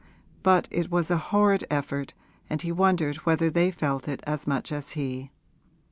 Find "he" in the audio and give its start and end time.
2.59-2.71, 4.97-5.29